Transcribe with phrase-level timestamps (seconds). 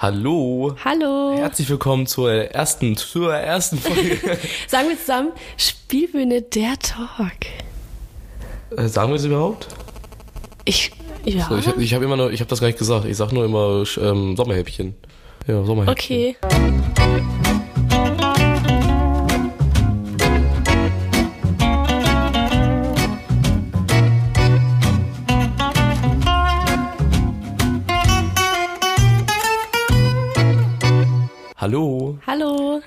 [0.00, 0.74] Hallo.
[0.82, 1.34] Hallo.
[1.36, 4.18] Herzlich willkommen zur ersten, zur ersten Folge.
[4.66, 7.36] Sagen wir zusammen, Spielbühne der Talk.
[8.74, 9.68] Äh, sagen wir es überhaupt?
[10.64, 10.90] Ich,
[11.26, 11.46] ja.
[11.50, 13.04] So, ich habe hab immer nur, ich habe das gar nicht gesagt.
[13.04, 14.94] Ich sag nur immer ähm, Sommerhäppchen.
[15.46, 16.34] Ja, Sommerhäppchen.
[16.40, 17.39] okay.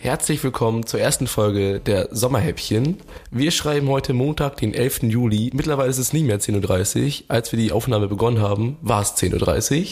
[0.02, 2.97] Herzlich willkommen zur ersten Folge der Sommerhäppchen.
[3.31, 5.03] Wir schreiben heute Montag, den 11.
[5.03, 5.51] Juli.
[5.53, 7.25] Mittlerweile ist es nicht mehr 10.30 Uhr.
[7.29, 9.87] Als wir die Aufnahme begonnen haben, war es 10.30 Uhr.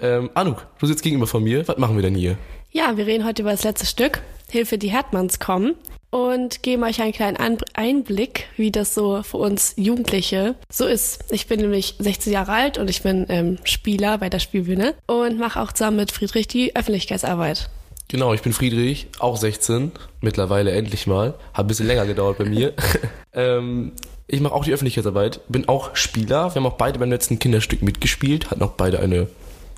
[0.00, 1.66] Ähm, Anuk, du sitzt gegenüber von mir.
[1.66, 2.36] Was machen wir denn hier?
[2.70, 5.74] Ja, wir reden heute über das letzte Stück, Hilfe, die Herdmanns kommen.
[6.10, 11.22] Und geben euch einen kleinen Einblick, wie das so für uns Jugendliche so ist.
[11.30, 15.38] Ich bin nämlich 16 Jahre alt und ich bin ähm, Spieler bei der Spielbühne und
[15.38, 17.68] mache auch zusammen mit Friedrich die Öffentlichkeitsarbeit.
[18.08, 21.34] Genau, ich bin Friedrich, auch 16, mittlerweile endlich mal.
[21.52, 22.72] Hat ein bisschen länger gedauert bei mir.
[23.34, 23.92] ähm,
[24.26, 26.54] ich mache auch die Öffentlichkeitsarbeit, bin auch Spieler.
[26.54, 29.28] Wir haben auch beide beim letzten Kinderstück mitgespielt, hatten auch beide eine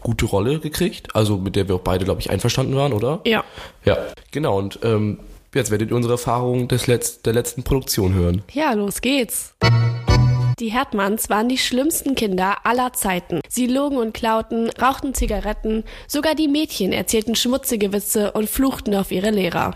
[0.00, 3.20] gute Rolle gekriegt, also mit der wir auch beide, glaube ich, einverstanden waren, oder?
[3.24, 3.44] Ja.
[3.84, 3.98] Ja,
[4.30, 4.58] genau.
[4.58, 5.18] Und ähm,
[5.52, 8.42] jetzt werdet ihr unsere Erfahrungen des Letz der letzten Produktion hören.
[8.52, 9.54] Ja, los geht's.
[10.60, 13.40] Die Herdmanns waren die schlimmsten Kinder aller Zeiten.
[13.48, 19.10] Sie logen und klauten, rauchten Zigaretten, sogar die Mädchen erzählten schmutzige Witze und fluchten auf
[19.10, 19.74] ihre Lehrer.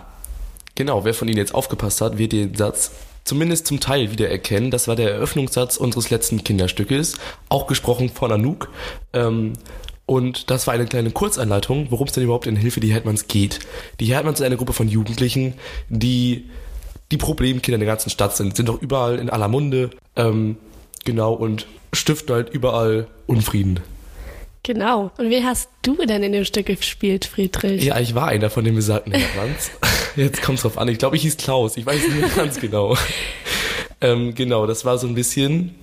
[0.74, 2.90] Genau, wer von Ihnen jetzt aufgepasst hat, wird den Satz
[3.24, 4.70] zumindest zum Teil wiedererkennen.
[4.70, 7.16] Das war der Eröffnungssatz unseres letzten Kinderstückes,
[7.48, 8.70] auch gesprochen von Anouk.
[9.14, 9.54] Ähm,
[10.04, 13.60] und das war eine kleine Kurzanleitung, worum es denn überhaupt in Hilfe die Herdmanns geht.
[14.00, 15.54] Die Herdmanns sind eine Gruppe von Jugendlichen,
[15.88, 16.44] die
[17.10, 20.58] die Problemkinder in der ganzen Stadt sind, sind auch überall in aller Munde, ähm,
[21.04, 23.80] genau, und stiften halt überall Unfrieden.
[24.64, 25.10] Genau.
[25.18, 27.84] Und wen hast du denn in dem Stück gespielt, Friedrich?
[27.84, 29.70] Ja, ich war einer von den besagten Herdmanns.
[30.16, 30.88] Jetzt kommt's drauf an.
[30.88, 31.76] Ich glaube, ich hieß Klaus.
[31.76, 32.96] Ich weiß nicht mehr ganz genau.
[34.00, 35.74] ähm, genau, das war so ein bisschen.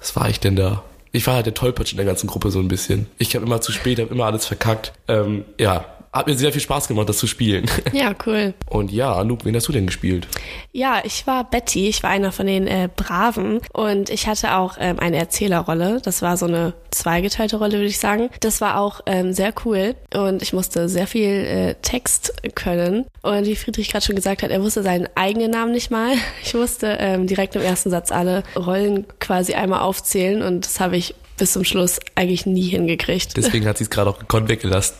[0.00, 0.82] Was war ich denn da?
[1.12, 3.06] Ich war halt der Tollpatsch in der ganzen Gruppe so ein bisschen.
[3.18, 4.94] Ich kam immer zu spät, habe immer alles verkackt.
[5.06, 7.66] Ähm, ja, hat mir sehr viel Spaß gemacht, das zu spielen.
[7.92, 8.54] Ja, cool.
[8.68, 10.26] Und ja, Anouk, wen hast du denn gespielt?
[10.72, 14.76] Ja, ich war Betty, ich war einer von den äh, Braven und ich hatte auch
[14.80, 16.00] ähm, eine Erzählerrolle.
[16.02, 18.30] Das war so eine zweigeteilte Rolle, würde ich sagen.
[18.40, 23.06] Das war auch ähm, sehr cool und ich musste sehr viel äh, Text können.
[23.22, 26.14] Und wie Friedrich gerade schon gesagt hat, er wusste seinen eigenen Namen nicht mal.
[26.42, 30.96] Ich musste ähm, direkt im ersten Satz alle Rollen quasi einmal aufzählen und das habe
[30.96, 33.36] ich bis zum Schluss eigentlich nie hingekriegt.
[33.36, 34.94] Deswegen hat sie es gerade auch gekonnt weggelassen.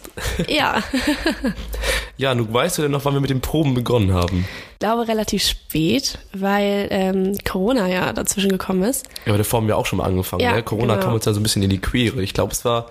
[0.49, 0.83] Ja,
[2.17, 4.45] Ja, Anouk, weißt du denn noch, wann wir mit den Proben begonnen haben?
[4.75, 9.07] ich glaube relativ spät, weil ähm, Corona ja dazwischen gekommen ist.
[9.25, 10.43] Ja, aber davor haben wir auch schon mal angefangen.
[10.43, 10.63] Ja, ne?
[10.63, 11.07] Corona genau.
[11.07, 12.23] kam uns ja so ein bisschen in die Quere.
[12.23, 12.87] Ich glaube, es war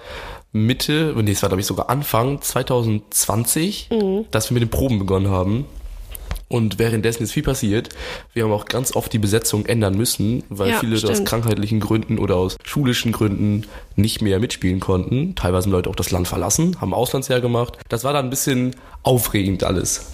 [0.51, 4.25] Mitte, nee, es war glaube ich sogar Anfang 2020, Mhm.
[4.31, 5.65] dass wir mit den Proben begonnen haben.
[6.53, 7.89] Und währenddessen ist viel passiert.
[8.33, 11.25] Wir haben auch ganz oft die Besetzung ändern müssen, weil Ja, viele aus stimmt.
[11.27, 13.65] krankheitlichen Gründen oder aus schulischen Gründen
[13.95, 15.33] nicht mehr mitspielen konnten.
[15.33, 17.79] Teilweise haben Leute auch das Land verlassen, haben Auslandsjahr gemacht.
[17.89, 20.11] Das war dann ein bisschen aufregend alles.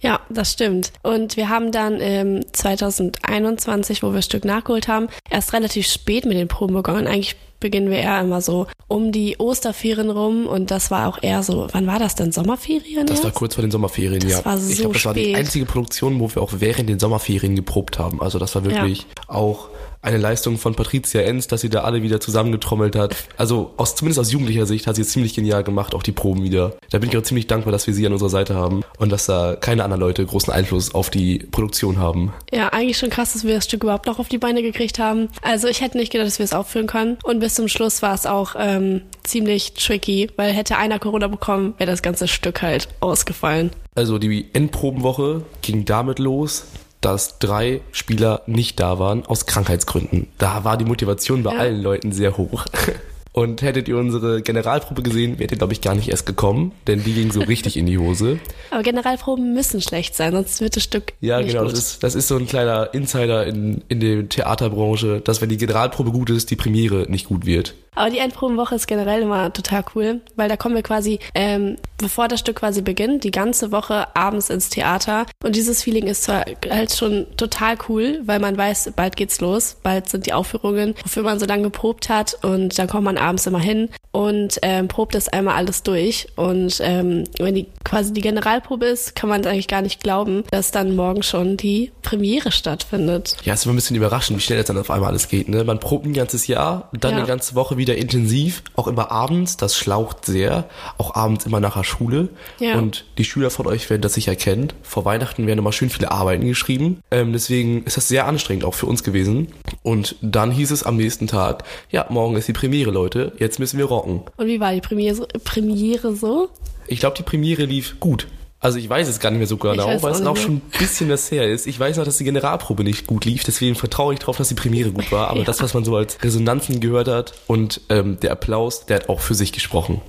[0.00, 0.92] Ja, das stimmt.
[1.02, 6.24] Und wir haben dann ähm, 2021, wo wir das Stück nachgeholt haben, erst relativ spät
[6.24, 7.08] mit den Proben begonnen.
[7.08, 11.42] Eigentlich beginnen wir eher immer so um die Osterferien rum und das war auch eher
[11.42, 12.30] so, wann war das denn?
[12.30, 13.06] Sommerferien?
[13.06, 13.24] Das jetzt?
[13.24, 14.44] war kurz vor den Sommerferien, Das ja.
[14.44, 17.56] war ich so glaube, das war die einzige Produktion, wo wir auch während den Sommerferien
[17.56, 18.20] geprobt haben.
[18.20, 19.68] Also das war wirklich auch
[20.02, 23.14] eine Leistung von Patricia Enz, dass sie da alle wieder zusammengetrommelt hat.
[23.36, 26.42] Also aus, zumindest aus jugendlicher Sicht hat sie es ziemlich genial gemacht, auch die Proben
[26.42, 26.76] wieder.
[26.90, 29.26] Da bin ich auch ziemlich dankbar, dass wir sie an unserer Seite haben und dass
[29.26, 32.32] da keine anderen Leute großen Einfluss auf die Produktion haben.
[32.52, 35.28] Ja, eigentlich schon krass, dass wir das Stück überhaupt noch auf die Beine gekriegt haben.
[35.40, 37.18] Also ich hätte nicht gedacht, dass wir es aufführen können.
[37.22, 41.74] Und bis zum Schluss war es auch ähm, ziemlich tricky, weil hätte einer Corona bekommen,
[41.78, 43.70] wäre das ganze Stück halt ausgefallen.
[43.94, 46.64] Also die Endprobenwoche ging damit los,
[47.00, 50.28] dass drei Spieler nicht da waren aus Krankheitsgründen.
[50.38, 51.58] Da war die Motivation bei Ja.
[51.60, 52.64] allen Leuten sehr hoch.
[53.32, 57.02] Und hättet ihr unsere Generalprobe gesehen, wärt ihr, glaube ich, gar nicht erst gekommen, denn
[57.02, 58.38] die ging so richtig in die Hose.
[58.70, 61.72] Aber Generalproben müssen schlecht sein, sonst wird das Stück Ja, nicht genau, gut.
[61.72, 65.56] das ist, das ist so ein kleiner Insider in, in der Theaterbranche, dass wenn die
[65.56, 67.74] Generalprobe gut ist, die Premiere nicht gut wird.
[67.94, 72.26] Aber die Endprobenwoche ist generell immer total cool, weil da kommen wir quasi, ähm, bevor
[72.26, 75.26] das Stück quasi beginnt, die ganze Woche abends ins Theater.
[75.44, 79.76] Und dieses Feeling ist zwar halt schon total cool, weil man weiß, bald geht's los,
[79.82, 82.38] bald sind die Aufführungen, wofür man so lange geprobt hat.
[82.42, 86.26] Und dann kommt man abends immer hin und ähm, probt das einmal alles durch.
[86.36, 90.70] Und ähm, wenn die quasi die Generalprobe ist, kann man eigentlich gar nicht glauben, dass
[90.70, 93.36] dann morgen schon die Premiere stattfindet.
[93.44, 95.48] Ja, es ist immer ein bisschen überraschend, wie schnell das dann auf einmal alles geht.
[95.48, 95.64] Ne?
[95.64, 97.18] Man probt ein ganzes Jahr dann Ja.
[97.18, 100.64] eine ganze Woche wieder intensiv, auch immer abends, das schlaucht sehr,
[100.98, 102.28] auch abends immer nach der Schule.
[102.58, 102.76] Ja.
[102.78, 104.68] Und die Schüler von euch werden das sicher kennen.
[104.82, 107.00] Vor Weihnachten werden immer schön viele Arbeiten geschrieben.
[107.10, 109.48] Ähm, deswegen ist das sehr anstrengend auch für uns gewesen.
[109.82, 113.78] Und dann hieß es am nächsten Tag, ja, morgen ist die Premiere, Leute, jetzt müssen
[113.78, 114.22] wir rocken.
[114.36, 116.48] Und wie war die Premiere, Premiere so?
[116.86, 118.26] Ich glaube, die Premiere lief gut.
[118.60, 121.10] Also ich weiß es gar nicht mehr so genau, weil es auch schon ein bisschen
[121.10, 121.66] was her ist.
[121.66, 124.54] Ich weiß noch, dass die Generalprobe nicht gut lief, deswegen vertraue ich darauf, dass die
[124.54, 125.28] Premiere gut war.
[125.28, 125.44] Aber Ja.
[125.44, 129.18] das, was man so als Resonanzen gehört hat und ähm, der Applaus, der hat auch
[129.18, 130.00] für sich gesprochen.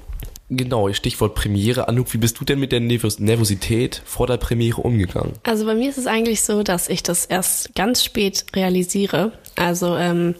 [0.50, 1.88] Genau, Stichwort Premiere.
[1.88, 5.34] Anouk, wie bist du denn mit der Nervos Nervosität vor der Premiere umgegangen?
[5.44, 9.32] Also bei mir ist es eigentlich so, dass ich das erst ganz spät realisiere.
[9.56, 10.36] Also ähm,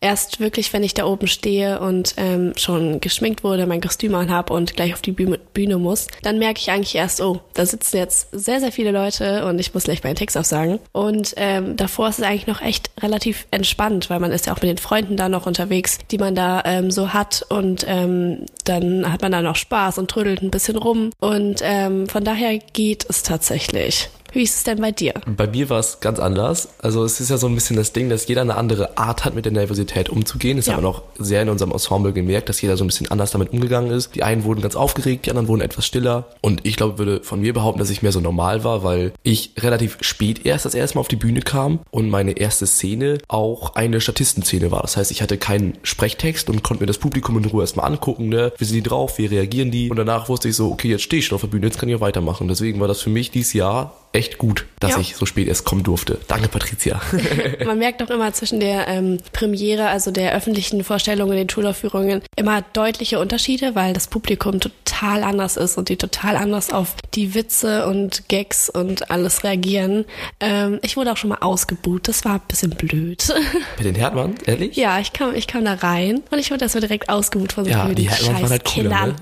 [0.00, 4.50] erst wirklich, wenn ich da oben stehe und ähm, schon geschminkt wurde, mein Kostüm anhab
[4.50, 8.28] und gleich auf die Bühne, muss, dann merke ich eigentlich erst, oh, da sitzen jetzt
[8.32, 10.80] sehr, sehr viele Leute und ich muss gleich meinen Text aufsagen.
[10.90, 14.60] Und ähm, davor ist es eigentlich noch echt relativ entspannt, weil man ist ja auch
[14.60, 19.10] mit den Freunden da noch unterwegs, die man da ähm, so hat und ähm, dann
[19.10, 23.06] hat man da noch Spaß und trödelt ein bisschen rum und ähm, von daher geht
[23.08, 24.10] es tatsächlich.
[24.32, 25.14] Wie ist es denn bei dir?
[25.36, 26.68] Bei mir war es ganz anders.
[26.78, 29.34] Also es ist ja so ein bisschen das Ding, dass jeder eine andere Art hat,
[29.34, 30.56] mit der Nervosität umzugehen.
[30.56, 30.72] Das Ja.
[30.74, 33.52] haben wir noch sehr in unserem Ensemble gemerkt, dass jeder so ein bisschen anders damit
[33.52, 34.14] umgegangen ist.
[34.14, 36.26] Die einen wurden ganz aufgeregt, die anderen wurden etwas stiller.
[36.40, 39.52] Und ich glaube, würde von mir behaupten, dass ich mehr so normal war, weil ich
[39.58, 43.74] relativ spät erst das erste Mal auf die Bühne kam und meine erste Szene auch
[43.74, 44.82] eine Statistenszene war.
[44.82, 48.28] Das heißt, ich hatte keinen Sprechtext und konnte mir das Publikum in Ruhe erstmal angucken,
[48.28, 48.52] ne?
[48.58, 49.90] Wie sind die drauf, wie reagieren die?
[49.90, 51.88] Und danach wusste ich so, okay, jetzt stehe ich schon auf der Bühne, jetzt kann
[51.88, 52.48] ich auch weitermachen.
[52.48, 54.98] Deswegen war das für mich dieses Jahr echt gut, dass Ja.
[55.00, 56.18] ich so spät erst kommen durfte.
[56.28, 57.00] Danke, Patricia.
[57.64, 62.22] Man merkt doch immer zwischen der ähm, Premiere, also der öffentlichen Vorstellung und den Schulaufführungen,
[62.36, 67.34] immer deutliche Unterschiede, weil das Publikum total anders ist und die total anders auf die
[67.34, 70.04] Witze und Gags und alles reagieren.
[70.40, 73.24] Ähm, ich wurde auch schon mal ausgebuht, das war ein bisschen blöd.
[73.76, 74.76] Bei den Herdmann, ehrlich?
[74.76, 77.70] ja, ich kam, ich kam da rein und ich wurde erstmal direkt ausgebuht von so
[77.70, 79.16] Ja, die blöden Herdmanns waren halt cooler, ne?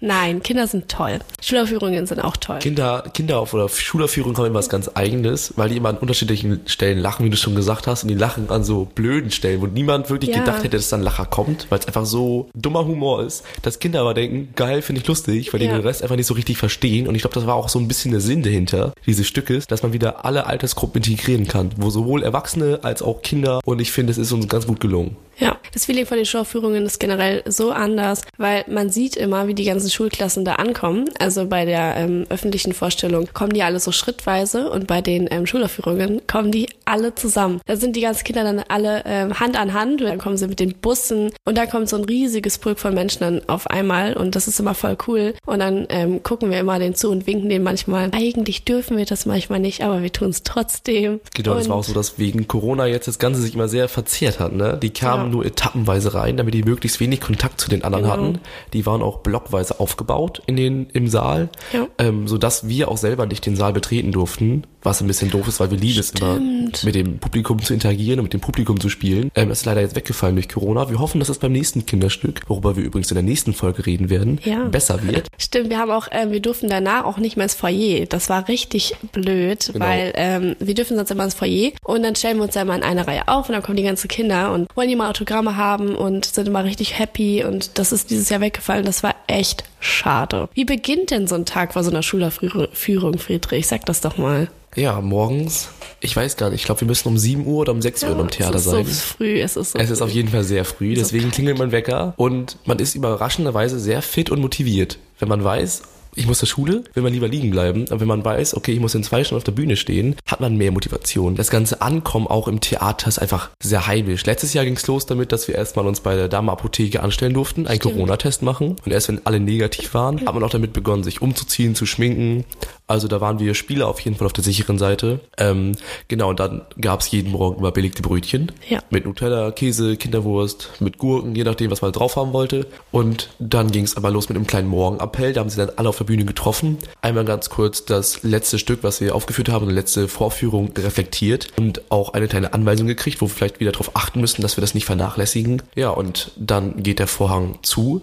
[0.00, 1.18] Nein, Kinder sind toll.
[1.42, 2.60] Schulaufführungen sind auch toll.
[2.60, 6.60] Kinder, Kinder auf oder Schulaufführung haben immer was ganz Eigenes, weil die immer an unterschiedlichen
[6.66, 9.66] Stellen lachen, wie du schon gesagt hast, und die lachen an so blöden Stellen, wo
[9.66, 10.40] niemand wirklich Ja.
[10.40, 14.00] gedacht hätte, dass dann Lacher kommt, weil es einfach so dummer Humor ist, dass Kinder
[14.00, 15.72] aber denken, geil, finde ich lustig, weil die Ja.
[15.72, 17.08] den Rest einfach nicht so richtig verstehen.
[17.08, 19.82] Und ich glaube, das war auch so ein bisschen der Sinn dahinter dieses Stückes, dass
[19.82, 23.60] man wieder alle Altersgruppen integrieren kann, wo sowohl Erwachsene als auch Kinder.
[23.64, 25.16] Und ich finde, es ist uns ganz gut gelungen.
[25.38, 29.54] Ja, das Feeling von den Showaufführungen ist generell so anders, weil man sieht immer, wie
[29.54, 31.08] die ganzen Schulklassen da ankommen.
[31.18, 35.46] Also bei der ähm, öffentlichen Vorstellung kommen die alle so schrittweise und bei den ähm,
[35.46, 37.60] Schulaufführungen kommen die alle zusammen.
[37.66, 40.60] Da sind die ganzen Kinder dann alle ähm, Hand an Hand, dann kommen sie mit
[40.60, 44.34] den Bussen und dann kommt so ein riesiges Pulk von Menschen dann auf einmal und
[44.36, 45.34] das ist immer voll cool.
[45.46, 48.10] Und dann ähm, gucken wir immer den zu und winken den manchmal.
[48.12, 51.20] Eigentlich dürfen wir das manchmal nicht, aber wir tun es trotzdem.
[51.34, 54.40] Genau, das war auch so, dass wegen Corona jetzt das Ganze sich immer sehr verzehrt
[54.40, 54.52] hat.
[54.52, 54.78] Ne?
[54.80, 55.30] Die kamen Ja.
[55.30, 58.14] nur etappenweise rein, damit die möglichst wenig Kontakt zu den anderen Genau.
[58.14, 58.38] hatten.
[58.72, 61.86] Die waren auch blockweise aufgebaut in den, im Saal, Ja.
[61.98, 65.60] ähm, sodass wir auch selber nicht den Saal betreten durften, was ein bisschen doof ist,
[65.60, 66.84] weil wir lieben es immer, Stimmt.
[66.84, 69.30] mit dem Publikum zu interagieren und mit dem Publikum zu spielen.
[69.34, 70.88] Ähm, das ist leider jetzt weggefallen durch Corona.
[70.90, 74.10] Wir hoffen, dass es beim nächsten Kinderstück, worüber wir übrigens in der nächsten Folge reden
[74.10, 74.64] werden, Ja.
[74.64, 75.26] besser wird.
[75.38, 78.06] Stimmt, wir haben auch, äh, wir durften danach auch nicht mehr ins Foyer.
[78.06, 79.84] Das war richtig blöd, Genau.
[79.84, 82.76] weil ähm, wir dürfen sonst immer ins Foyer und dann stellen wir uns da immer
[82.76, 85.94] in eine Reihe auf und dann kommen die ganzen Kinder und wollen immer Autogramme haben
[85.96, 88.84] und sind immer richtig happy und das ist dieses Jahr weggefallen.
[88.84, 90.48] Das war echt schade.
[90.54, 93.66] Wie beginnt denn so ein Tag vor so einer Schulaufführung, Friedrich?
[93.66, 94.48] Sag das doch mal.
[94.78, 95.70] Ja, morgens,
[96.00, 98.18] ich weiß gar nicht, ich glaube, wir müssen um 7 Uhr oder um 6 Uhr
[98.20, 98.84] im Theater es ist sein.
[98.86, 100.04] so früh, es ist so Es ist früh.
[100.04, 104.30] auf jeden Fall sehr früh, deswegen klingelt mein Wecker und man ist überraschenderweise sehr fit
[104.30, 104.98] und motiviert.
[105.18, 105.82] Wenn man weiß,
[106.14, 107.84] ich muss zur Schule, will man lieber liegen bleiben.
[107.90, 110.40] Aber wenn man weiß, okay, ich muss in zwei Stunden auf der Bühne stehen, hat
[110.40, 111.36] man mehr Motivation.
[111.36, 114.26] Das ganze Ankommen auch im Theater ist einfach sehr heimisch.
[114.26, 117.34] Letztes Jahr ging es los damit, dass wir erstmal uns bei der Dame Apotheke anstellen
[117.34, 117.78] durften, einen.
[117.78, 118.76] Corona-Test machen.
[118.84, 122.44] Und erst wenn alle negativ waren, hat man auch damit begonnen, sich umzuziehen, zu schminken.
[122.88, 125.20] Also da waren wir Spieler auf jeden Fall auf der sicheren Seite.
[125.36, 125.72] Ähm,
[126.08, 128.50] genau, und dann gab es jeden Morgen immer belegte Brötchen.
[128.68, 128.80] Ja.
[128.88, 132.66] Mit Nutella, Käse, Kinderwurst, mit Gurken, je nachdem, was man drauf haben wollte.
[132.90, 135.34] Und dann ging es aber los mit einem kleinen Morgenappell.
[135.34, 136.78] Da haben sie dann alle auf der Bühne getroffen.
[137.02, 141.82] Einmal ganz kurz das letzte Stück, was wir aufgeführt haben, die letzte Vorführung reflektiert und
[141.90, 144.74] auch eine kleine Anweisung gekriegt, wo wir vielleicht wieder darauf achten müssen, dass wir das
[144.74, 145.62] nicht vernachlässigen.
[145.74, 148.00] Ja, und dann geht der Vorhang zu.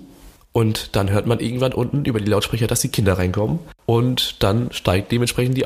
[0.55, 3.59] Und dann hört man irgendwann unten über die Lautsprecher, dass die Kinder reinkommen.
[3.85, 5.65] Und dann steigt dementsprechend die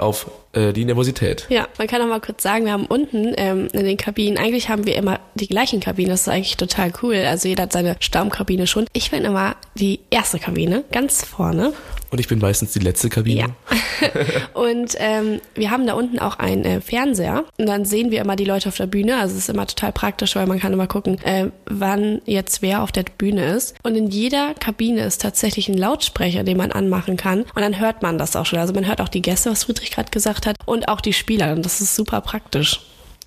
[0.53, 1.45] äh, die Nervosität.
[1.49, 4.69] Ja, man kann auch mal kurz sagen, wir haben unten ähm, in den Kabinen, eigentlich
[4.69, 7.15] haben wir immer die gleichen Kabinen, das ist eigentlich total cool.
[7.15, 8.85] Also jeder hat seine Stammkabine schon.
[8.93, 11.73] Ich bin immer die erste Kabine, ganz vorne.
[12.11, 13.39] Und ich bin meistens die letzte Kabine.
[13.39, 14.09] Ja.
[14.53, 18.35] und ähm, wir haben da unten auch einen äh, Fernseher und dann sehen wir immer
[18.35, 19.17] die Leute auf der Bühne.
[19.17, 22.81] Also es ist immer total praktisch, weil man kann immer gucken, äh, wann jetzt wer
[22.81, 23.75] auf der Bühne ist.
[23.83, 27.41] Und in jeder Kabine ist tatsächlich ein Lautsprecher, den man anmachen kann.
[27.41, 28.59] Und dann hört man das auch schon.
[28.59, 31.53] Also man hört auch die Gäste, was Friedrich gerade gesagt hat, und auch die Spieler.
[31.53, 32.81] Und das ist super praktisch.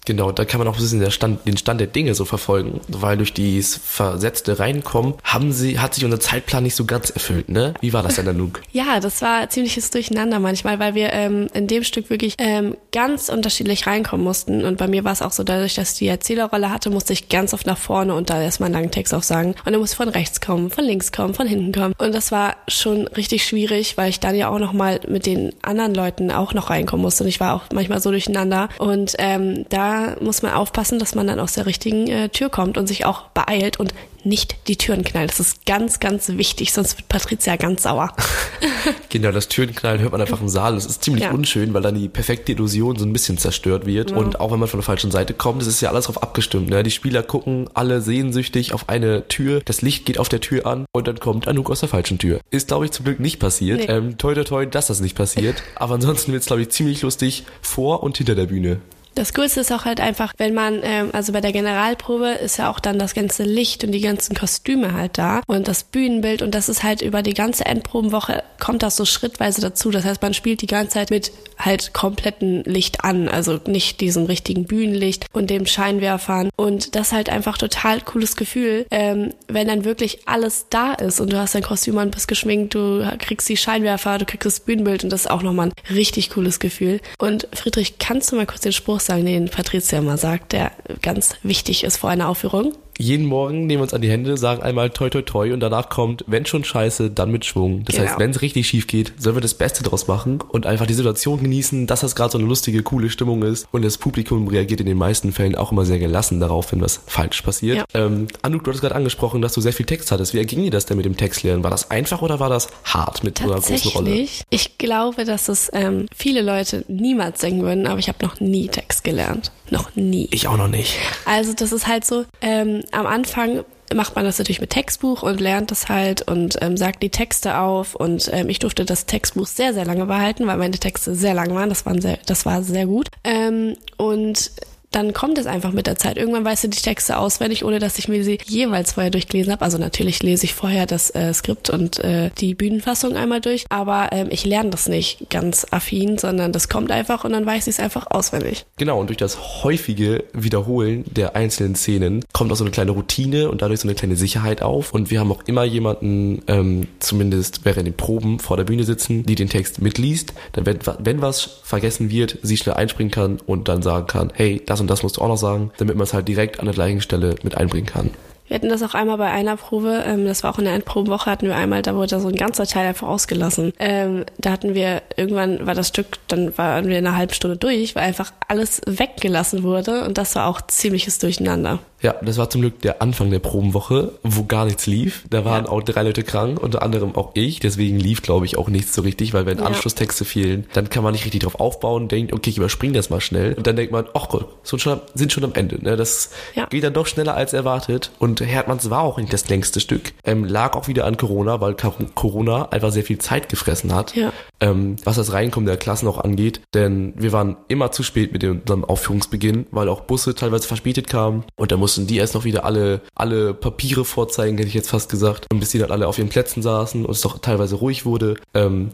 [0.04, 3.16] Genau, da kann man auch ein bisschen Stand, den Stand der Dinge so verfolgen, weil
[3.16, 7.74] durch dieses versetzte Reinkommen haben sie, hat sich unser Zeitplan nicht so ganz erfüllt, ne?
[7.80, 8.62] Wie war das denn, Anouk?
[8.72, 13.28] Ja, das war ziemliches Durcheinander manchmal, weil wir ähm, in dem Stück wirklich ähm, ganz
[13.28, 14.64] unterschiedlich reinkommen mussten.
[14.64, 17.28] Und bei mir war es auch so, dadurch, dass ich die Erzählerrolle hatte, musste ich
[17.28, 19.52] ganz oft nach vorne und da erstmal einen langen Text aufsagen.
[19.64, 21.94] Und dann musste ich von rechts kommen, von links kommen, von hinten kommen.
[21.98, 25.94] Und das war schon richtig schwierig, weil ich dann ja auch nochmal mit den anderen
[25.94, 27.22] Leuten auch noch reinkommen musste.
[27.22, 28.68] Und ich war auch manchmal so durcheinander.
[28.78, 32.76] Und ähm, da muss man aufpassen, dass man dann aus der richtigen äh, Tür kommt
[32.78, 33.94] und sich auch beeilt und
[34.24, 35.30] nicht die Türen knallt.
[35.30, 38.14] Das ist ganz, ganz wichtig, sonst wird Patricia ganz sauer.
[39.08, 40.74] genau, das Türenknallen hört man einfach im Saal.
[40.74, 41.32] Das ist ziemlich ja.
[41.32, 44.10] unschön, weil dann die perfekte Illusion so ein bisschen zerstört wird.
[44.10, 44.16] Ja.
[44.16, 46.70] Und auch wenn man von der falschen Seite kommt, das ist ja alles darauf abgestimmt.
[46.70, 46.82] Ne?
[46.82, 50.84] Die Spieler gucken alle sehnsüchtig auf eine Tür, das Licht geht auf der Tür an
[50.92, 52.40] und dann kommt Anouk aus der falschen Tür.
[52.50, 53.80] Ist, glaube ich, zum Glück nicht passiert.
[53.80, 53.86] Nee.
[53.86, 55.62] Ähm, toi, toi, toi, dass das nicht passiert.
[55.74, 58.80] Aber ansonsten wird es, glaube ich, ziemlich lustig vor und hinter der Bühne.
[59.14, 62.70] Das Coolste ist auch halt einfach, wenn man, ähm, also bei der Generalprobe ist ja
[62.70, 66.54] auch dann das ganze Licht und die ganzen Kostüme halt da und das Bühnenbild und
[66.54, 69.90] das ist halt über die ganze Endprobenwoche kommt das so schrittweise dazu.
[69.90, 74.24] Das heißt, man spielt die ganze Zeit mit halt kompletten Licht an, also nicht diesem
[74.24, 79.84] richtigen Bühnenlicht und dem Scheinwerfern und das halt einfach total cooles Gefühl, ähm, wenn dann
[79.84, 83.56] wirklich alles da ist und du hast dein Kostüm an, bist geschminkt, du kriegst die
[83.56, 87.00] Scheinwerfer, du kriegst das Bühnenbild und das ist auch nochmal ein richtig cooles Gefühl.
[87.18, 91.34] Und Friedrich, kannst du mal kurz den Spruch sagen, den Patricia mal sagt, der ganz
[91.42, 92.74] wichtig ist vor einer Aufführung?
[93.02, 95.88] Jeden Morgen nehmen wir uns an die Hände, sagen einmal toi toi toi und danach
[95.88, 97.84] kommt, wenn schon scheiße, dann mit Schwung.
[97.84, 98.08] Das genau.
[98.08, 100.94] heißt, wenn es richtig schief geht, sollen wir das Beste draus machen und einfach die
[100.94, 104.80] Situation genießen, dass das gerade so eine lustige, coole Stimmung ist und das Publikum reagiert
[104.80, 107.78] in den meisten Fällen auch immer sehr gelassen darauf, wenn was falsch passiert.
[107.78, 107.84] Ja.
[107.94, 110.32] Ähm, Anouk, du hattest gerade angesprochen, dass du sehr viel Text hattest.
[110.32, 111.64] Wie erging dir das denn mit dem Textlernen?
[111.64, 114.28] War das einfach oder war das hart mit so einer großen Rolle?
[114.50, 118.68] Ich glaube, dass es ähm, viele Leute niemals denken würden, aber ich habe noch nie
[118.68, 119.50] Text gelernt.
[119.72, 120.28] Noch nie.
[120.30, 120.98] Ich auch noch nicht.
[121.24, 123.64] Also das ist halt so, ähm, am Anfang
[123.94, 127.58] macht man das natürlich mit Textbuch und lernt das halt und ähm, sagt die Texte
[127.58, 131.32] auf und ähm, ich durfte das Textbuch sehr, sehr lange behalten, weil meine Texte sehr
[131.32, 131.70] lang waren.
[131.70, 133.08] Das, waren sehr, das war sehr gut.
[133.24, 134.50] Ähm, und
[134.92, 136.16] dann kommt es einfach mit der Zeit.
[136.16, 139.64] Irgendwann weißt du die Texte auswendig, ohne dass ich mir sie jeweils vorher durchgelesen habe.
[139.64, 144.10] Also natürlich lese ich vorher das äh, Skript und äh, die Bühnenfassung einmal durch, aber
[144.12, 147.74] ähm, ich lerne das nicht ganz affin, sondern das kommt einfach und dann weiß ich
[147.74, 148.64] es einfach auswendig.
[148.76, 153.50] Genau, und durch das häufige Wiederholen der einzelnen Szenen kommt auch so eine kleine Routine
[153.50, 154.92] und dadurch so eine kleine Sicherheit auf.
[154.92, 159.24] Und wir haben auch immer jemanden, ähm, zumindest während den Proben vor der Bühne sitzen,
[159.24, 160.34] die den Text mitliest.
[160.52, 164.62] Dann, wenn, wenn was vergessen wird, sie schnell einspringen kann und dann sagen kann, hey,
[164.66, 166.74] das und das musst du auch noch sagen, damit man es halt direkt an der
[166.74, 168.10] gleichen Stelle mit einbringen kann.
[168.48, 171.30] Wir hatten das auch einmal bei einer Probe, ähm, das war auch in der Endprobenwoche,
[171.30, 173.72] hatten wir einmal, da wurde so ein ganzer Teil einfach ausgelassen.
[173.78, 177.56] Ähm, da hatten wir, irgendwann war das Stück, dann waren wir in einer halben Stunde
[177.56, 181.78] durch, weil einfach alles weggelassen wurde und das war auch ziemliches Durcheinander.
[182.02, 185.24] Ja, das war zum Glück der Anfang der Probenwoche, wo gar nichts lief.
[185.30, 185.70] Da waren ja.
[185.70, 187.60] auch drei Leute krank, unter anderem auch ich.
[187.60, 189.64] Deswegen lief, glaube ich, auch nichts so richtig, weil wenn ja.
[189.64, 193.20] Anschlusstexte fehlen, dann kann man nicht richtig drauf aufbauen, denkt, okay, ich überspringe das mal
[193.20, 193.54] schnell.
[193.54, 195.82] Und dann denkt man, ach Gott, sind schon, sind schon am Ende.
[195.82, 195.96] Ne?
[195.96, 196.66] Das ja.
[196.66, 198.10] geht dann doch schneller als erwartet.
[198.18, 200.12] Und Herdmanns war auch nicht das längste Stück.
[200.24, 204.14] Ähm, lag auch wieder an Corona, weil Corona einfach sehr viel Zeit gefressen hat.
[204.60, 206.60] Ähm, was das Reinkommen der Klassen auch angeht.
[206.74, 211.44] Denn wir waren immer zu spät mit unserem Aufführungsbeginn, weil auch Busse teilweise verspätet kamen.
[211.56, 214.88] Und da mussten mussten die erst noch wieder alle, alle Papiere vorzeigen, hätte ich jetzt
[214.88, 215.46] fast gesagt.
[215.52, 218.36] Und bis die dann alle auf ihren Plätzen saßen und es doch teilweise ruhig wurde.
[218.54, 218.90] Ähm,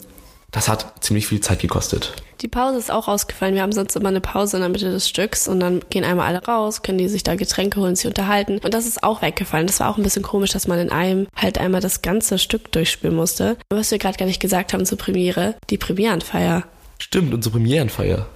[0.51, 2.15] das hat ziemlich viel Zeit gekostet.
[2.41, 3.55] Die Pause ist auch ausgefallen.
[3.55, 6.27] Wir haben sonst immer eine Pause in der Mitte des Stücks und dann gehen einmal
[6.27, 8.59] alle raus, können die sich da Getränke holen, sich unterhalten.
[8.65, 9.69] Und das ist auch weggefallen.
[9.69, 12.73] Das war auch ein bisschen komisch, dass man in einem halt einmal das ganze Stück
[12.73, 13.59] durchspielen musste.
[13.71, 16.65] Was wir gerade gar nicht gesagt haben zur Premiere, die Premierenfeier.
[16.99, 18.27] Stimmt, unsere Premierenfeier.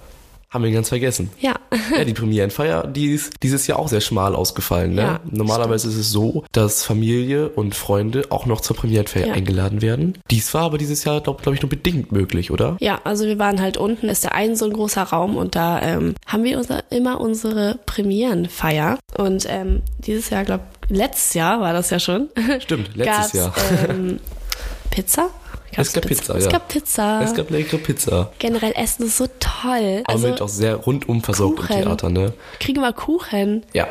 [0.53, 1.31] Haben wir ganz vergessen.
[1.39, 1.55] Ja.
[1.97, 4.93] ja, die Premierenfeier, die ist dieses Jahr auch sehr schmal ausgefallen.
[4.93, 5.01] Ne?
[5.01, 5.99] Ja, Normalerweise stimmt.
[5.99, 9.33] ist es so, dass Familie und Freunde auch noch zur Premierenfeier ja.
[9.33, 10.19] eingeladen werden.
[10.29, 12.77] Dies war aber dieses Jahr, glaube glaub ich, nur bedingt möglich, oder?
[12.79, 15.81] Ja, also wir waren halt unten, ist der ein so ein großer Raum und da
[15.81, 18.99] ähm, haben wir unser, immer unsere Premierenfeier.
[19.17, 22.29] Und ähm, dieses Jahr, glaube letztes Jahr war das ja schon.
[22.59, 23.55] Stimmt, letztes Jahr.
[23.89, 24.19] Ähm,
[24.91, 25.31] Pizza?
[25.77, 26.51] Es gab Pizza, Es ja.
[26.51, 27.21] gab Pizza.
[27.23, 28.31] Es gab leckere Pizza.
[28.39, 30.01] Generell Essen ist so toll.
[30.05, 31.77] Aber Also mit auch sehr rundum versorgt Kuchen.
[31.77, 32.33] im Theater, ne?
[32.59, 33.63] kriegen wir Kuchen.
[33.73, 33.87] Ja.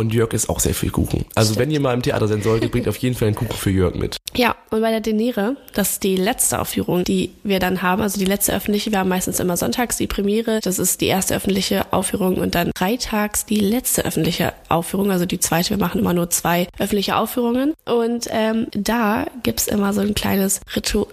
[0.00, 1.26] Und Jörg ist auch sehr viel Kuchen.
[1.34, 3.68] Also wenn ihr mal im Theater sein solltet, bringt auf jeden Fall einen Kuchen für
[3.68, 4.16] Jörg mit.
[4.34, 8.18] Ja, und bei der Denere, das ist die letzte Aufführung, die wir dann haben, also
[8.18, 11.92] die letzte öffentliche, wir haben meistens immer sonntags die Premiere, das ist die erste öffentliche
[11.92, 16.30] Aufführung und dann freitags die letzte öffentliche Aufführung, also die zweite, wir machen immer nur
[16.30, 17.74] zwei öffentliche Aufführungen.
[17.84, 21.08] Und ähm, da gibt's immer so ein kleines Ritual,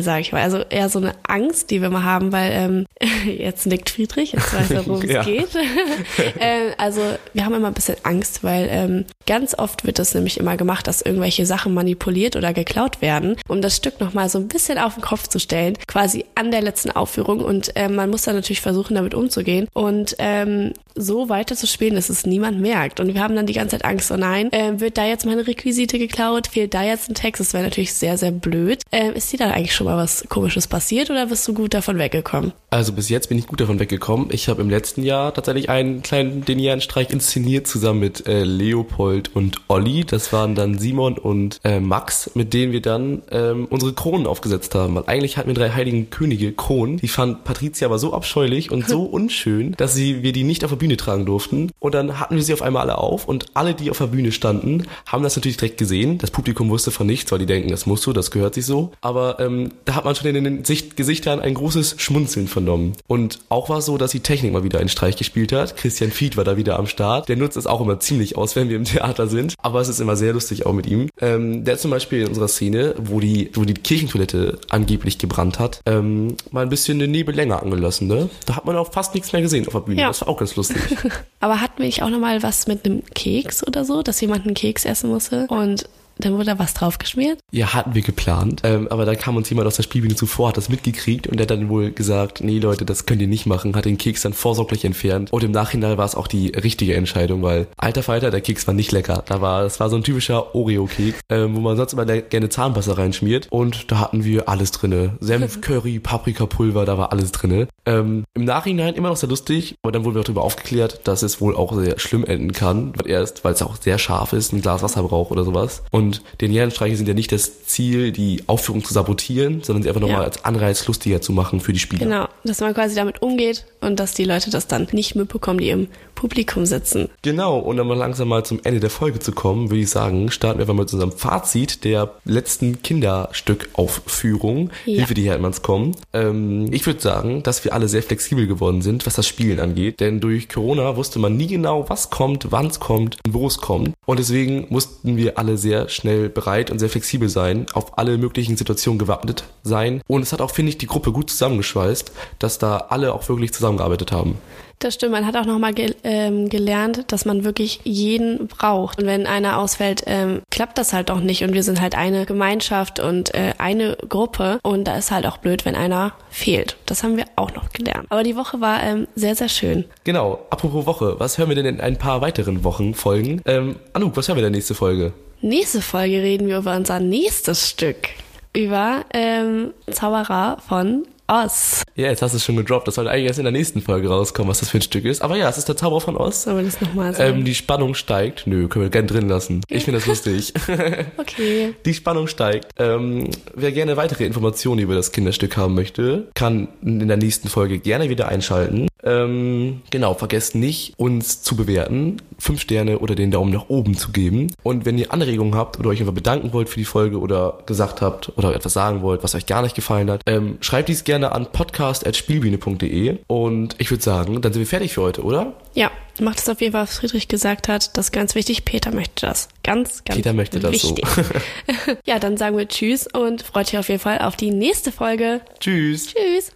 [0.00, 2.86] sag ich mal, also eher so eine Angst, die wir mal haben, weil ähm,
[3.26, 5.20] jetzt nickt Friedrich, jetzt weiß er, worum Ja.
[5.20, 5.48] es geht.
[6.40, 7.00] ähm, also
[7.32, 10.86] wir haben immer ein bisschen Angst, weil ähm, ganz oft wird es nämlich immer gemacht,
[10.86, 14.94] dass irgendwelche Sachen manipuliert oder geklaut werden, um das Stück nochmal so ein bisschen auf
[14.94, 17.40] den Kopf zu stellen, quasi an der letzten Aufführung.
[17.40, 21.94] Und ähm, man muss dann natürlich versuchen, damit umzugehen und ähm, so weiter zu spielen,
[21.94, 23.00] dass es niemand merkt.
[23.00, 25.46] Und wir haben dann die ganze Zeit Angst, oh nein, ähm, wird da jetzt meine
[25.46, 26.48] Requisite geklaut?
[26.48, 27.40] Fehlt da jetzt ein Text?
[27.40, 28.82] Das wäre natürlich sehr, sehr blöd.
[28.92, 31.98] Ähm, ist dir da eigentlich schon mal was Komisches passiert oder bist du gut davon
[31.98, 32.52] weggekommen?
[32.70, 34.28] Also bis jetzt bin ich gut davon weggekommen.
[34.30, 39.34] Ich habe im letzten Jahr tatsächlich einen kleinen denieren Streich inszeniert, zusammen mit äh, Leopold
[39.34, 40.04] und Olli.
[40.04, 44.74] Das waren dann Simon und äh, Max, mit denen wir dann ähm, unsere Kronen aufgesetzt
[44.74, 44.94] haben.
[44.94, 46.98] Weil eigentlich hatten wir drei heiligen Könige Kronen.
[46.98, 50.70] Die fand Patricia aber so abscheulich und so unschön, dass sie, wir die nicht auf
[50.70, 51.70] der Bühne tragen durften.
[51.78, 54.32] Und dann hatten wir sie auf einmal alle auf und alle, die auf der Bühne
[54.32, 56.18] standen, haben das natürlich direkt gesehen.
[56.18, 58.92] Das Publikum wusste von nichts, weil die denken, das musst du, das gehört sich so.
[59.00, 62.92] Aber ähm, da hat man schon in den Sicht Gesichtern ein großes Schmunzeln vernommen.
[63.06, 65.76] Und auch war es so, dass die Technik mal wieder einen Streich gespielt hat.
[65.76, 67.28] Christian Fied war da wieder am Start.
[67.28, 69.54] Der nutzt es auch immer ziemlich aus, wenn wir im Theater sind.
[69.62, 71.08] Aber es ist immer sehr lustig auch mit ihm.
[71.20, 75.58] Ähm, der hat zum Beispiel in unserer Szene, wo die, wo die Kirchentoilette angeblich gebrannt
[75.58, 78.08] hat, ähm, mal ein bisschen den Nebel länger angelassen.
[78.08, 78.28] Ne?
[78.46, 80.00] Da hat man auch fast nichts mehr gesehen auf der Bühne.
[80.00, 80.08] Ja.
[80.08, 80.76] Das war auch ganz lustig.
[81.40, 84.54] Aber hatten wir nicht auch nochmal was mit einem Keks oder so, dass jemand einen
[84.54, 85.88] Keks essen musste und
[86.18, 87.38] dann wurde da was draufgeschmiert?
[87.52, 88.62] Ja, hatten wir geplant.
[88.64, 91.44] Ähm, aber da kam uns jemand aus der Spielbühne zuvor, hat das mitgekriegt und der
[91.44, 94.32] hat dann wohl gesagt, nee Leute, das könnt ihr nicht machen, hat den Keks dann
[94.32, 95.32] vorsorglich entfernt.
[95.32, 98.74] Und im Nachhinein war es auch die richtige Entscheidung, weil alter Falter, der Keks war
[98.74, 99.24] nicht lecker.
[99.26, 102.94] Da war, das war so ein typischer Oreo-Keks, ähm, wo man sonst immer gerne Zahnpasta
[102.94, 103.48] reinschmiert.
[103.50, 105.16] Und da hatten wir alles drinne.
[105.20, 107.68] Senf, Curry, Paprikapulver, da war alles drinne.
[107.84, 111.22] Ähm, Im Nachhinein immer noch sehr lustig, aber dann wurden wir auch darüber aufgeklärt, dass
[111.22, 112.92] es wohl auch sehr schlimm enden kann.
[113.04, 115.82] Erst, weil es auch sehr scharf ist, ein Glas Wasser braucht oder sowas.
[115.90, 116.05] Und
[116.40, 120.18] den Jährenstreiche sind ja nicht das Ziel, die Aufführung zu sabotieren, sondern sie einfach nochmal
[120.20, 120.24] Ja.
[120.24, 122.04] als Anreiz lustiger zu machen für die Spieler.
[122.04, 125.70] Genau, dass man quasi damit umgeht und dass die Leute das dann nicht mitbekommen, die
[125.70, 127.10] im Publikum sitzen.
[127.22, 129.90] Genau, und um dann mal langsam mal zum Ende der Folge zu kommen, würde ich
[129.90, 134.96] sagen, starten wir einfach mal mit unserem Fazit der letzten Kinderstückaufführung, Ja.
[134.98, 135.94] Hilfe, die Hermanns kommen.
[136.12, 140.00] Ähm, ich würde sagen, dass wir alle sehr flexibel geworden sind, was das Spielen angeht,
[140.00, 143.58] denn durch Corona wusste man nie genau, was kommt, wann es kommt und wo es
[143.58, 143.92] kommt.
[144.06, 148.56] Und deswegen mussten wir alle sehr schnell bereit und sehr flexibel sein, auf alle möglichen
[148.56, 150.02] Situationen gewappnet sein.
[150.06, 153.52] Und es hat auch, finde ich, die Gruppe gut zusammengeschweißt, dass da alle auch wirklich
[153.52, 154.38] zusammengearbeitet haben.
[154.78, 159.00] Das stimmt, man hat auch nochmal ge ähm, gelernt, dass man wirklich jeden braucht.
[159.00, 161.42] Und wenn einer ausfällt, ähm, klappt das halt auch nicht.
[161.44, 164.58] Und wir sind halt eine Gemeinschaft und äh, eine Gruppe.
[164.62, 166.76] Und da ist halt auch blöd, wenn einer fehlt.
[166.84, 168.06] Das haben wir auch noch gelernt.
[168.10, 169.86] Aber die Woche war ähm, sehr, sehr schön.
[170.04, 173.40] Genau, apropos Woche, was hören wir denn in ein paar weiteren Wochen Folgen?
[173.46, 175.12] Ähm, Anouk, was hören wir in der nächste Folge?
[175.46, 178.08] Nächste Folge reden wir über unser nächstes Stück.
[178.52, 181.84] Über ähm, Zauberer von Oz.
[181.94, 182.88] Ja, jetzt hast du es schon gedroppt.
[182.88, 185.22] Das sollte eigentlich erst in der nächsten Folge rauskommen, was das für ein Stück ist.
[185.22, 186.42] Aber ja, es ist der Zauberer von Oz.
[186.42, 187.38] Sollen wir das nochmal sagen?
[187.38, 188.48] Ähm, die Spannung steigt.
[188.48, 189.60] Nö, können wir gerne drin lassen.
[189.68, 190.52] Ich finde das lustig.
[191.16, 191.74] okay.
[191.84, 192.72] Die Spannung steigt.
[192.80, 197.78] Ähm, wer gerne weitere Informationen über das Kinderstück haben möchte, kann in der nächsten Folge
[197.78, 198.88] gerne wieder einschalten.
[199.02, 204.10] Ähm, genau, vergesst nicht, uns zu bewerten, fünf Sterne oder den Daumen nach oben zu
[204.10, 204.52] geben.
[204.62, 208.02] Und wenn ihr Anregungen habt oder euch einfach bedanken wollt für die Folge oder gesagt
[208.02, 211.32] habt oder etwas sagen wollt, was euch gar nicht gefallen hat, ähm, schreibt dies gerne
[211.32, 213.18] an podcast.spielbiene.de.
[213.26, 215.52] Und ich würde sagen, dann sind wir fertig für heute, oder?
[215.74, 217.96] Ja, macht es auf jeden Fall, was Friedrich gesagt hat.
[217.96, 218.64] Das ist ganz wichtig.
[218.64, 219.48] Peter möchte das.
[219.62, 220.96] Ganz, ganz Peter möchte das so.
[220.96, 221.06] wichtig.
[222.06, 225.40] ja, dann sagen wir Tschüss und freut euch auf jeden Fall auf die nächste Folge.
[225.60, 226.12] Tschüss.
[226.14, 226.52] Tschüss.